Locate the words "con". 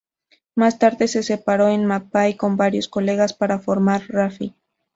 2.35-2.57